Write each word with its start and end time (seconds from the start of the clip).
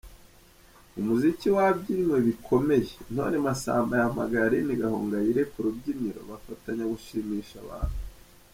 Umuziki 0.99 1.47
wabyinwe 1.57 2.15
bikomeyeIntore 2.27 3.37
Masamba 3.45 3.91
yahamagaye 3.95 4.43
Aline 4.47 4.73
Gahongayire 4.81 5.41
ku 5.51 5.57
rubyiniro 5.65 6.21
bafatanya 6.31 6.83
gushimisha 6.91 7.55
abantu. 7.65 7.97